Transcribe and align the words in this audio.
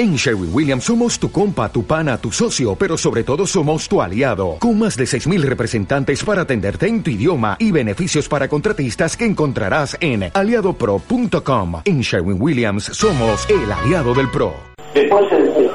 En 0.00 0.16
Sherwin 0.16 0.48
Williams 0.50 0.84
somos 0.84 1.18
tu 1.18 1.30
compa, 1.30 1.70
tu 1.70 1.84
pana, 1.84 2.16
tu 2.16 2.32
socio, 2.32 2.74
pero 2.74 2.96
sobre 2.96 3.22
todo 3.22 3.46
somos 3.46 3.86
tu 3.86 4.00
aliado, 4.00 4.56
con 4.58 4.78
más 4.78 4.96
de 4.96 5.04
6.000 5.04 5.42
representantes 5.42 6.24
para 6.24 6.40
atenderte 6.40 6.86
en 6.86 7.02
tu 7.02 7.10
idioma 7.10 7.58
y 7.58 7.70
beneficios 7.70 8.26
para 8.26 8.48
contratistas 8.48 9.14
que 9.14 9.26
encontrarás 9.26 9.98
en 10.00 10.30
aliadopro.com. 10.32 11.82
En 11.84 12.00
Sherwin 12.00 12.40
Williams 12.40 12.84
somos 12.84 13.46
el 13.50 13.70
aliado 13.70 14.14
del 14.14 14.30
PRO. 14.30 14.54
Después, 14.94 15.26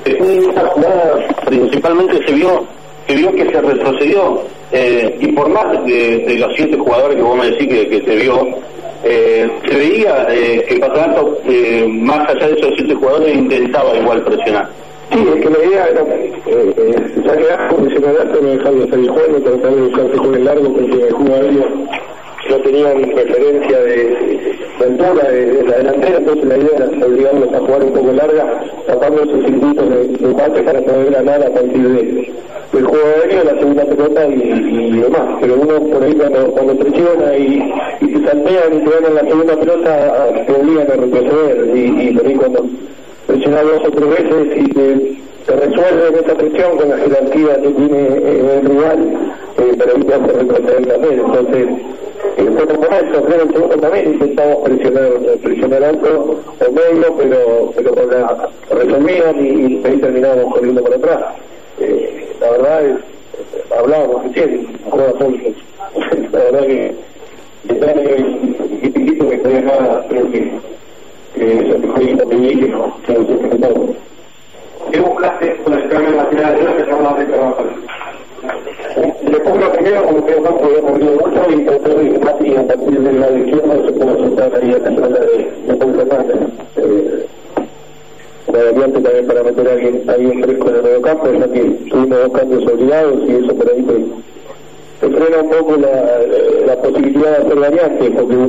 en 0.06 0.50
esta 0.50 0.70
jugada 0.70 1.28
principalmente 1.46 2.26
se 2.26 2.34
vio, 2.34 2.66
se 3.06 3.16
vio 3.18 3.32
que 3.32 3.46
se 3.46 3.62
retrocedió, 3.62 4.42
eh, 4.72 5.20
y 5.22 5.28
por 5.34 5.50
más 5.50 5.86
de, 5.86 6.36
los 6.40 6.52
siete 6.56 6.76
jugadores 6.76 7.16
que 7.16 7.22
vos 7.22 7.38
me 7.38 7.52
decís 7.52 7.68
que, 7.68 7.90
que 7.90 8.02
se 8.04 8.16
vio, 8.16 8.58
eh, 9.06 9.50
se 9.68 9.78
veía 9.78 10.28
eh, 10.30 10.66
que 10.68 10.78
Patronato, 10.78 11.38
eh, 11.48 11.86
más 11.88 12.28
allá 12.28 12.48
de 12.48 12.60
esos 12.60 12.74
siete 12.76 12.96
jugadores, 12.96 13.36
intentaba 13.36 13.96
igual 13.96 14.24
presionar. 14.24 14.68
Sí, 15.14 15.20
es 15.20 15.42
que 15.42 15.50
la 15.50 15.66
idea 15.66 15.88
era 15.88 16.02
eh, 16.48 17.14
sacar 17.24 17.70
posicionar 17.70 18.16
alto, 18.20 18.40
no 18.42 18.50
dejarlo 18.50 18.88
salir 18.88 19.10
jugando, 19.10 19.42
tratar 19.42 19.76
de 19.76 19.82
buscarse 19.82 20.18
con 20.18 20.36
el 20.36 20.44
largo, 20.44 20.74
porque 20.74 21.08
el 21.08 21.14
jugador 21.14 21.54
no 22.50 22.58
tenían 22.58 23.16
referencia 23.16 23.80
de, 23.80 24.45
de 24.80 24.86
altura 24.86 25.30
de, 25.30 25.64
la 25.64 25.78
delantera, 25.78 26.18
entonces 26.18 26.46
la 26.46 26.58
idea 26.58 26.70
era 26.76 27.06
obligarlos 27.06 27.54
a 27.54 27.60
jugar 27.60 27.84
un 27.84 27.94
poco 27.94 28.12
larga, 28.12 28.64
tapando 28.88 29.24
esos 29.24 29.46
circuitos 29.46 29.90
de, 29.90 30.08
de 30.28 30.64
para 30.64 30.82
poder 30.82 31.12
ganar 31.12 31.44
a 31.44 31.50
partir 31.50 31.90
de, 31.90 32.34
del 32.74 32.86
juego 32.86 33.06
aéreo, 33.22 33.44
la 33.44 33.60
segunda 33.60 33.86
pelota 33.86 34.28
y, 34.28 35.00
demás. 35.00 35.38
Pero 35.42 35.56
uno 35.56 35.80
por 35.80 36.04
ahí 36.04 36.14
cuando, 36.14 36.76
presiona 36.78 37.38
y, 37.38 37.74
y 38.02 38.08
te 38.08 38.28
saltean 38.28 38.74
y 38.74 38.84
te 38.84 38.90
ganan 38.90 39.16
la 39.16 39.22
segunda 39.22 39.56
pelota, 39.56 40.28
te 40.46 40.54
obligan 40.54 40.92
a 40.92 40.96
retroceder 40.96 41.78
y, 41.78 42.14
por 42.14 42.28
ahí 42.28 42.36
cuando 42.36 42.66
presionar 43.28 43.66
dos 43.66 43.82
o 43.88 43.92
tres 43.92 44.10
veces 44.10 44.58
y 44.58 44.70
te 44.74 45.26
se 45.46 45.56
resuelve 45.56 46.20
esa 46.20 46.36
presión 46.36 46.78
con 46.78 46.90
la 46.90 46.98
jerarquía 46.98 47.62
que 47.62 47.70
tiene 47.70 48.00
eh, 48.00 48.60
el 48.62 48.68
rival, 48.68 49.00
eh, 49.60 49.76
pero 49.78 49.96
ahí 49.96 50.04
te 50.04 50.14
hace 50.16 50.28
retroceder 50.28 50.88
también. 50.88 51.20
Entonces, 51.20 51.68
eh, 52.38 52.50
fue 52.52 52.68
como 52.68 52.86
eso, 52.86 53.24
creo 53.24 53.42
el 53.44 53.54
segundo 53.54 53.78
también 53.78 54.14
intentamos 54.14 54.58
presionar, 54.64 55.12
presionar 55.42 55.84
alto 55.84 56.40
o 56.60 56.72
medio, 56.72 57.16
pero, 57.18 57.72
pero 57.76 57.96
con 57.96 58.10
la 58.10 58.50
resolvían 58.72 59.46
y, 59.46 59.82
ahí 59.86 60.02
corriendo 60.52 60.84
por 60.84 60.94
atrás. 60.94 61.24
Eh, 61.80 62.36
la 62.42 62.52
verdad 62.52 62.86
es, 62.86 62.96
hablábamos 63.78 64.24
recién, 64.24 64.68
juega 64.90 65.12
Pulso. 65.14 65.50
la 66.32 66.40
verdad 66.40 66.68
que 66.68 66.96
detrás 67.64 67.96
de 67.96 68.26
chiquitito 68.82 69.30
que 69.30 69.38
todavía 69.38 69.62
nada, 69.62 70.06
creo 70.10 70.32
que, 70.32 70.52
que 71.36 71.58
eso 71.58 71.82
que 71.82 71.88
fue 71.88 72.04
increíble, 72.04 72.68
que 73.06 73.14
no 73.14 73.26
se 73.26 73.58
todo. 73.58 73.96
¿Qué 74.92 75.00
buscaste 75.00 75.56
con 75.64 75.74
el 75.74 75.90
cambio 75.90 76.12
nacional 76.12 76.56
de 76.56 76.66
que 76.76 76.82
estamos 76.82 77.18
de 77.18 77.26
trabajar? 77.26 77.66
Le 79.24 79.40
pongo 79.40 79.72
primero 79.72 80.04
como 80.04 80.26
que 80.26 80.40
no 80.40 80.58
podía 80.58 80.82
morir 80.82 81.12
mucho 81.12 81.52
y 81.52 81.66
tratar 81.66 81.96
de 81.96 82.20
a 82.58 82.64
partir 82.68 83.00
de 83.00 83.14
la 83.14 83.32
izquierda 83.32 83.76
se 83.86 83.92
puede 83.94 84.18
soltar 84.18 84.56
ahí 84.56 84.72
a 84.74 84.90
la 84.90 85.08
de, 85.08 85.52
de 85.68 85.74
Punta. 85.76 86.26
Eh, 86.78 87.26
la 88.54 88.64
variante 88.64 89.02
también 89.02 89.28
para 89.28 89.44
meter 89.44 89.68
a 89.68 89.72
alguien, 89.74 90.10
a 90.10 90.14
alguien 90.14 90.44
fresco 90.44 90.70
en 90.70 90.76
el 90.76 90.84
medio 90.84 91.02
campo, 91.02 91.28
ya 91.34 91.48
que 91.52 91.62
tuvimos 91.90 92.20
dos 92.20 92.32
cambios 92.32 92.68
obligados 92.68 93.20
y 93.28 93.32
eso 93.32 93.56
por 93.56 93.70
ahí 93.70 93.86
frena 95.00 95.42
un 95.42 95.50
poco 95.50 95.78
la, 95.78 96.22
la 96.66 96.82
posibilidad 96.82 97.38
de 97.38 97.46
hacer 97.46 97.60
variantes, 97.60 98.12
porque 98.12 98.36
uno 98.36 98.48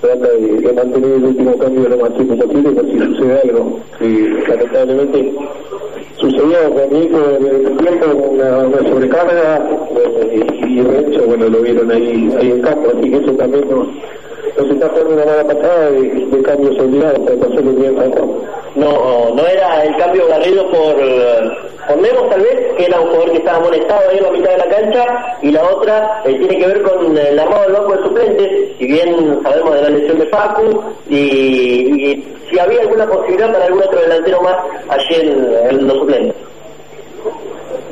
trata 0.00 0.28
de, 0.28 0.72
mantener 0.72 1.12
el 1.12 1.24
último 1.24 1.58
cambio 1.58 1.88
lo 1.88 1.98
más 1.98 2.14
chico 2.16 2.36
posible 2.36 2.70
por 2.70 2.86
si 2.86 2.98
sucede 2.98 3.40
algo. 3.44 3.80
Y 4.00 4.48
lamentablemente 4.48 5.34
sucedió 6.16 6.70
conmigo 6.74 7.18
en 7.38 7.46
el 7.46 7.76
tiempo 7.78 8.06
una, 8.06 8.58
una 8.58 8.78
sobrecarga 8.88 9.68
y, 10.32 10.64
y 10.64 10.80
de 10.80 11.00
hecho, 11.00 11.26
bueno, 11.26 11.48
lo 11.48 11.60
vieron 11.62 11.90
ahí, 11.90 12.34
ahí 12.38 12.50
en 12.50 12.62
campo, 12.62 12.90
así 12.96 13.10
que 13.10 13.16
eso 13.16 13.32
también 13.32 13.68
nos, 13.68 13.86
nos 14.56 14.70
está 14.70 14.88
jugando 14.88 15.14
una 15.14 15.24
mala 15.24 15.44
pasada 15.44 15.90
de, 15.90 16.26
de 16.26 16.42
cambios 16.42 16.78
obligados 16.78 17.18
para 17.20 17.36
pasarle 17.36 17.72
bien 17.72 17.98
a 17.98 18.06
No, 18.78 19.34
no 19.34 19.46
era 19.46 19.84
el 19.84 19.96
cambio 19.96 20.28
Garrido 20.28 20.70
por, 20.70 21.67
por 21.88 22.02
Lemos 22.02 22.28
tal 22.28 22.42
vez, 22.42 22.74
que 22.76 22.84
era 22.84 23.00
un 23.00 23.08
jugador 23.08 23.30
que 23.32 23.38
estaba 23.38 23.60
molestado 23.60 24.10
ahí 24.10 24.18
en 24.18 24.24
la 24.24 24.30
mitad 24.30 24.50
de 24.50 24.58
la 24.58 24.68
cancha, 24.68 25.36
y 25.42 25.50
la 25.50 25.64
otra 25.64 26.22
eh, 26.24 26.34
tiene 26.34 26.58
que 26.58 26.66
ver 26.66 26.82
con 26.82 27.16
el 27.16 27.38
armado 27.38 27.62
del 27.62 27.72
banco 27.72 27.96
de 27.96 28.02
suplentes, 28.02 28.76
si 28.78 28.86
bien 28.86 29.40
sabemos 29.42 29.74
de 29.74 29.82
la 29.82 29.90
lesión 29.90 30.18
de 30.18 30.26
Facu, 30.26 30.82
y, 31.08 32.24
si 32.50 32.58
había 32.58 32.80
alguna 32.80 33.06
posibilidad 33.06 33.52
para 33.52 33.64
algún 33.66 33.82
otro 33.82 34.00
delantero 34.00 34.42
más 34.42 34.56
allí 34.88 35.14
en, 35.20 35.86
los 35.86 35.98
suplentes. 35.98 36.34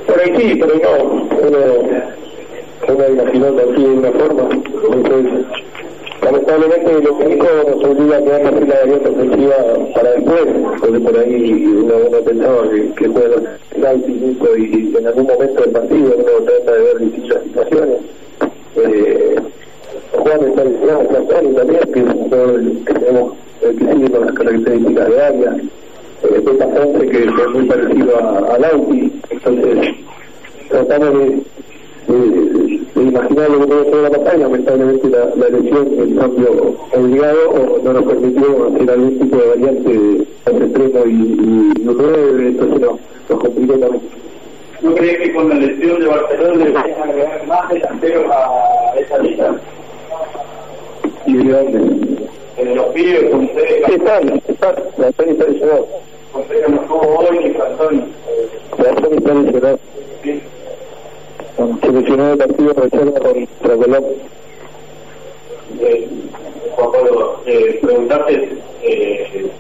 Por 0.07 0.21
ahí 0.21 0.33
sí, 0.37 0.59
pero 0.61 0.75
no, 0.75 1.05
uno, 1.43 1.59
uno 2.89 3.09
imaginó 3.09 3.47
así 3.47 3.83
de 3.83 3.89
una 3.89 4.13
forma, 4.13 4.49
entonces 4.93 5.47
lamentablemente 6.27 7.03
lo 7.03 7.15
único 7.15 7.47
nos 7.71 7.85
obliga 7.85 8.17
a 8.17 8.23
quedar 8.23 8.43
la 8.43 8.53
fila 8.53 8.75
de 8.85 8.95
ofensiva 8.95 9.57
para 9.95 10.11
después, 10.11 10.45
porque 10.81 11.01
por 11.01 11.19
ahí 11.19 11.67
uno, 11.67 11.95
uno 12.09 12.19
pensaba 12.19 12.69
que, 12.71 12.93
que 12.95 13.09
juega 13.09 13.37
el 13.75 14.11
y, 14.11 14.93
y 14.93 14.97
en 14.97 15.07
algún 15.07 15.27
momento 15.27 15.61
del 15.63 15.71
partido 15.71 16.15
uno 16.17 16.45
trata 16.45 16.73
de 16.73 16.83
ver 16.83 16.99
distintas 16.99 17.43
situaciones. 17.45 17.99
Eh, 18.77 19.37
Juan 20.13 20.45
está 20.49 20.65
lesionado, 20.65 21.09
Castani 21.09 21.55
también, 21.55 21.81
que 21.93 22.01
es 22.01 22.07
un 22.07 22.19
jugador 22.25 22.63
que 22.85 22.95
tenemos, 22.95 23.33
que 23.61 23.95
sigue 23.95 24.11
con 24.11 24.27
las 24.27 24.35
características 24.35 25.09
de 25.09 25.23
área. 25.23 25.57
Eh, 26.25 26.41
Ponce, 26.41 27.07
que 27.09 27.19
es 27.19 27.49
muy 27.55 27.65
parecido 27.67 28.19
a, 28.19 28.55
a 28.55 28.71
entonces 29.31 29.95
tratamos 30.69 31.19
de 31.19 31.43
imaginar 33.17 33.51
lo 33.51 33.61
que 33.61 33.67
puede 33.67 33.85
ser 33.85 33.95
la 33.95 34.11
batalla, 34.11 34.39
lamentablemente 34.39 35.09
la, 35.09 35.25
la 35.37 35.49
lesión, 35.49 35.89
el 35.99 36.19
cambio 36.19 36.77
obligado 36.93 37.51
o 37.51 37.83
no 37.83 37.93
nos 37.93 38.05
permitió 38.05 38.69
hacer 38.69 38.91
algún 38.91 39.19
tipo 39.19 39.37
de 39.37 39.49
variante 39.49 40.27
al 40.45 40.63
extremo 40.63 41.07
y, 41.07 41.11
y, 41.11 41.73
9, 41.83 42.47
entonces 42.49 42.81
no, 42.81 42.99
nos 43.29 43.41
complicó 43.41 43.75
también. 43.79 44.03
¿No 44.83 44.95
crees 44.95 45.19
que 45.19 45.35
con 45.35 45.49
la 45.49 45.55
lesión 45.55 46.01
de 46.01 46.07
Barcelona 46.07 46.65
le 46.65 46.71
van 46.73 46.93
a 46.93 47.05
agregar 47.05 47.47
más 47.47 47.69
delanteros 47.71 48.27
a 48.31 48.95
esa 48.99 49.19
lista? 49.19 49.57
¿Y 51.27 51.37
de 51.37 51.53
dónde? 51.53 52.29
En 52.59 52.75
los 52.75 52.87
pibes, 52.87 53.31
con 53.31 53.45
ustedes. 53.45 53.85
Sí, 53.87 53.93
están, 53.95 54.43
están, 54.47 54.75
la 54.99 55.13
Tony 55.13 55.31
está 55.31 55.45
lesionado. 55.45 55.87
Contreras 56.33 56.71
no 56.71 56.83
estuvo 56.83 57.19
hoy, 57.19 57.36
19 62.17 62.37
partidos 62.39 62.77
de 62.77 62.83
reserva 62.83 63.21
con 63.21 63.47
Procolón. 63.61 64.05
Eh, 65.81 66.09
Juan 66.75 66.93
Pablo, 66.93 67.41
eh, 67.45 67.79
preguntaste 67.83 68.49
eh, 68.83 69.51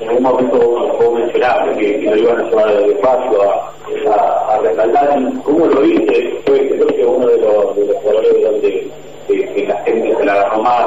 en 0.00 0.08
algún 0.08 0.22
momento 0.22 0.58
vos 0.58 1.18
mencionaste 1.18 1.76
que, 1.78 2.00
que, 2.00 2.10
lo 2.10 2.16
iban 2.16 2.40
a 2.40 2.42
llevar 2.44 2.86
despacio 2.86 3.42
a, 3.42 3.72
a, 4.08 4.54
a 4.54 5.42
¿Cómo 5.42 5.66
lo 5.66 5.80
viste? 5.80 6.38
Fue 6.44 6.60
uno 7.06 7.26
de 7.26 7.38
los, 7.38 7.76
de 7.76 8.40
donde 8.44 8.88
que, 9.26 9.66
la 9.66 9.76
gente 9.82 10.16
se 10.16 10.24
la 10.24 10.32
agarró 10.34 10.62
más. 10.62 10.86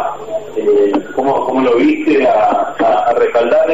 Eh, 0.55 0.91
¿cómo, 1.15 1.45
¿cómo, 1.45 1.61
lo 1.61 1.75
viste 1.75 2.25
a, 2.27 2.73
a, 2.79 3.09
a 3.09 3.13
rescaldar? 3.15 3.69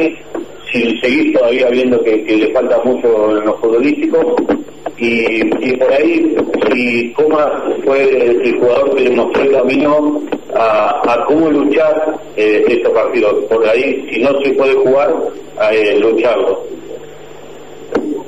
Si 0.72 0.98
seguís 0.98 1.32
todavía 1.32 1.68
viendo 1.68 2.02
que, 2.02 2.24
que 2.24 2.36
le 2.38 2.52
falta 2.52 2.80
mucho 2.82 3.38
en 3.38 3.46
los 3.46 3.60
futbolísticos 3.60 4.34
y, 4.98 5.68
y 5.68 5.76
por 5.76 5.92
ahí 5.92 6.36
si 6.72 7.12
Comas 7.12 7.50
fue 7.84 8.02
el 8.02 8.58
jugador 8.58 8.94
que 8.94 9.04
le 9.04 9.10
mostró 9.10 9.50
camino 9.50 10.22
a, 10.54 11.12
a 11.12 11.24
cómo 11.26 11.50
luchar 11.50 12.18
eh, 12.36 12.64
estos 12.68 12.92
partidos. 12.92 13.44
Por 13.44 13.66
ahí, 13.68 14.06
si 14.10 14.20
no 14.20 14.40
se 14.40 14.50
puede 14.54 14.74
jugar, 14.74 15.14
a 15.58 15.74
eh, 15.74 15.98
lucharlo. 15.98 16.64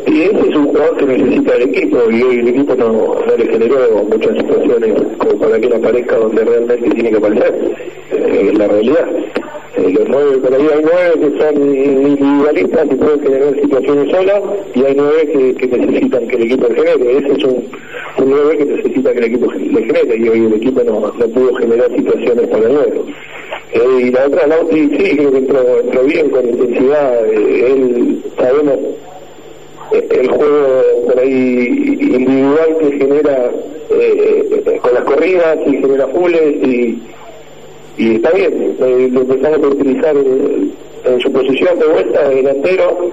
Y 0.06 0.22
este 0.22 0.48
es 0.48 0.56
un 0.56 0.68
jugador 0.68 0.96
que 0.96 1.04
necesita 1.04 1.54
el 1.56 1.62
equipo 1.62 1.98
y 2.10 2.22
hoy 2.22 2.38
el 2.38 2.48
equipo 2.48 2.74
no, 2.76 2.92
no 3.26 3.36
le 3.36 3.46
generó 3.46 4.04
muchas 4.04 4.36
situaciones 4.38 4.94
como 5.18 5.38
para 5.38 5.60
que 5.60 5.66
él 5.66 5.74
aparezca 5.74 6.16
donde 6.16 6.44
realmente 6.44 6.90
tiene 6.90 7.10
que 7.10 7.16
aparecer. 7.16 7.76
Eh, 8.10 8.52
la 8.56 8.68
realidad. 8.68 9.06
Eh, 9.88 9.92
los 9.94 10.08
nueve, 10.08 10.38
por 10.38 10.54
ahí 10.54 10.68
hay 10.68 10.82
nueve 10.82 11.20
que 11.20 11.38
son 11.38 11.74
individualistas 11.74 12.88
que 12.88 12.96
pueden 12.96 13.20
generar 13.22 13.54
situaciones 13.54 14.10
solas 14.10 14.42
y 14.74 14.84
hay 14.84 14.94
nueve 14.94 15.56
que, 15.58 15.66
necesitan 15.66 16.28
que 16.28 16.36
el 16.36 16.42
equipo 16.42 16.66
genere. 16.66 17.18
Ese 17.18 17.32
es 17.32 17.44
un, 17.44 17.64
nueve 18.26 18.58
que 18.58 18.64
necesita 18.66 19.12
que 19.12 19.18
el 19.18 19.24
equipo 19.24 19.52
le 19.52 19.84
genere 19.84 20.16
y 20.16 20.28
hoy 20.28 20.44
el 20.44 20.54
equipo 20.54 20.84
no, 20.84 21.00
no 21.00 21.28
pudo 21.28 21.54
generar 21.54 21.90
situaciones 21.96 22.48
para 22.48 22.66
el 22.66 22.74
nueve. 22.74 23.00
Eh, 23.72 24.00
y 24.02 24.10
la 24.10 24.26
otra, 24.26 24.46
Lauti, 24.46 24.90
sí, 24.96 25.16
creo 25.16 25.32
que 25.32 25.38
entró, 25.38 25.80
entró 25.80 26.02
bien 26.02 26.30
con 26.30 26.48
intensidad. 26.48 27.26
Eh, 27.26 27.72
él, 27.72 28.22
sabemos 28.36 28.76
el 29.90 30.28
juego 30.28 30.82
por 31.06 31.18
ahí 31.18 31.96
individual 31.98 32.76
que 32.78 32.98
genera 32.98 33.50
eh, 33.90 34.80
con 34.82 34.92
las 34.92 35.04
corridas 35.04 35.58
y 35.66 35.70
genera 35.78 36.06
fules 36.08 36.42
y, 36.62 37.02
y 37.98 38.14
está 38.14 38.30
bien, 38.30 38.76
eh, 38.80 39.08
lo 39.12 39.20
empezamos 39.22 39.58
a 39.62 39.68
utilizar 39.68 40.16
en, 40.16 40.72
en, 41.04 41.20
su 41.20 41.32
posición 41.32 41.78
de 41.78 41.86
vuelta 41.86 42.28
de 42.28 42.36
delantero 42.36 43.10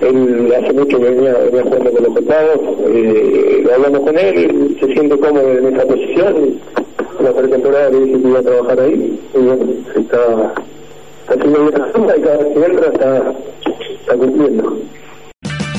él 0.00 0.54
hace 0.56 0.72
mucho 0.72 0.98
que 0.98 1.04
venía, 1.10 1.34
venía 1.34 1.62
jugando 1.62 1.90
con 1.90 2.04
los 2.04 2.14
pecados, 2.14 2.60
eh, 2.86 3.64
hablamos 3.74 4.00
con 4.00 4.18
él, 4.18 4.76
se 4.78 4.86
siente 4.92 5.18
cómodo 5.18 5.50
en 5.50 5.74
esa 5.74 5.86
posición, 5.86 6.60
la 7.20 7.32
pretemporada 7.32 7.90
le 7.90 8.00
dije 8.00 8.22
que 8.22 8.28
iba 8.28 8.38
a 8.38 8.42
trabajar 8.42 8.80
ahí, 8.80 9.20
y 9.34 9.38
bueno, 9.38 9.64
está, 9.96 10.54
está 11.22 11.34
haciendo 11.34 11.60
bien 11.62 11.74
la 12.06 12.16
y 12.16 12.20
cada 12.20 12.36
vez 12.36 12.46
que 12.48 12.64
entra 12.64 12.86
está, 12.92 13.34
está 14.00 14.14
cumpliendo. 14.14 14.76